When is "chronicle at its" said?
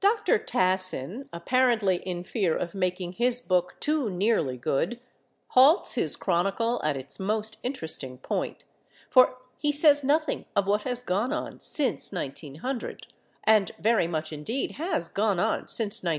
6.14-7.18